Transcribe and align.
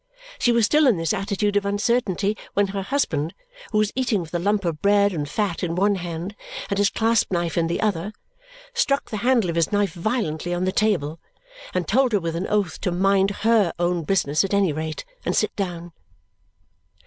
She 0.39 0.51
was 0.51 0.65
still 0.65 0.87
in 0.87 0.97
this 0.97 1.13
attitude 1.13 1.55
of 1.55 1.63
uncertainty 1.63 2.35
when 2.55 2.69
her 2.69 2.81
husband, 2.81 3.35
who 3.71 3.77
was 3.77 3.91
eating 3.95 4.21
with 4.21 4.33
a 4.33 4.39
lump 4.39 4.65
of 4.65 4.81
bread 4.81 5.13
and 5.13 5.29
fat 5.29 5.61
in 5.61 5.75
one 5.75 5.93
hand 5.93 6.35
and 6.71 6.79
his 6.79 6.89
clasp 6.89 7.31
knife 7.31 7.55
in 7.55 7.67
the 7.67 7.79
other, 7.79 8.11
struck 8.73 9.11
the 9.11 9.17
handle 9.17 9.51
of 9.51 9.55
his 9.55 9.71
knife 9.71 9.93
violently 9.93 10.55
on 10.55 10.65
the 10.65 10.71
table 10.71 11.19
and 11.71 11.87
told 11.87 12.13
her 12.13 12.19
with 12.19 12.35
an 12.35 12.47
oath 12.47 12.81
to 12.81 12.91
mind 12.91 13.29
HER 13.45 13.73
own 13.77 14.01
business 14.03 14.43
at 14.43 14.55
any 14.55 14.73
rate 14.73 15.05
and 15.23 15.35
sit 15.35 15.55
down. 15.55 15.91